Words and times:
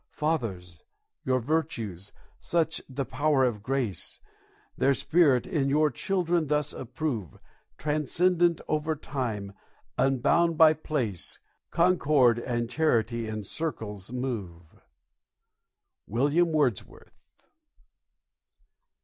Fathers! 0.09 0.81
your 1.23 1.39
Virtues, 1.39 2.11
such 2.39 2.81
the 2.89 3.05
power 3.05 3.43
of 3.43 3.61
grace, 3.61 4.19
Their 4.75 4.95
spirit, 4.95 5.45
in 5.45 5.69
your 5.69 5.91
Children, 5.91 6.47
thus 6.47 6.73
approve. 6.73 7.37
Transcendent 7.77 8.61
over 8.67 8.95
time, 8.95 9.53
unbound 9.99 10.57
by 10.57 10.73
place, 10.73 11.37
Concord 11.69 12.39
and 12.39 12.67
Charity 12.67 13.27
in 13.27 13.43
circles 13.43 14.11
move. 14.11 14.81
WILLIAM 16.07 16.51
WORDSWORTH. 16.51 17.19